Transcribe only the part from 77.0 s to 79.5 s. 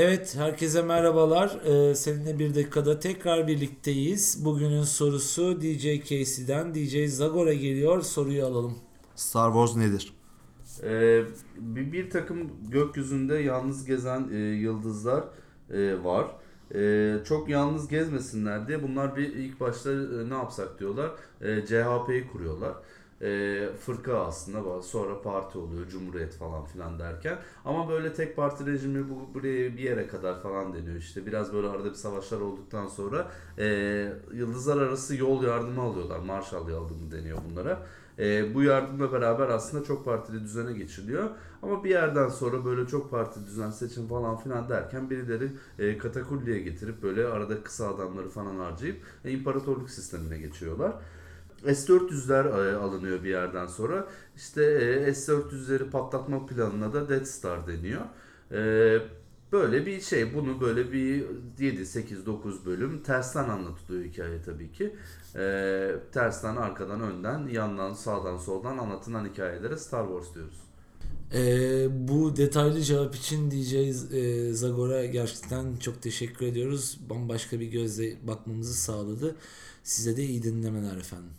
Bambaşka bir gözle bakmamızı sağladı.